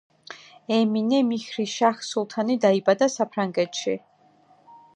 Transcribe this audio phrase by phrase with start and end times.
[0.77, 3.95] ემინე მიჰრიშაჰ სულთანი დაიბადა საფრანგეთში.